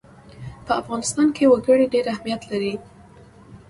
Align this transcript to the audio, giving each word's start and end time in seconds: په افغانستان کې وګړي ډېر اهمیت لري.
په 0.65 0.71
افغانستان 0.81 1.27
کې 1.35 1.49
وګړي 1.51 1.85
ډېر 1.93 2.05
اهمیت 2.13 2.41
لري. 2.51 2.73